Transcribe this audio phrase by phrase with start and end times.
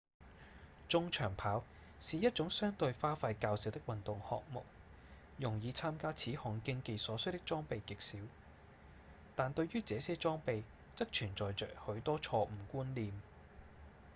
[0.89, 1.63] 中長跑
[1.99, 4.63] 是一種相對花費較少的運動項目
[5.37, 8.17] 用以參加此項競技所需的裝備極少
[9.35, 10.63] 但對於這些裝備
[10.95, 13.13] 則存在著許多錯誤觀念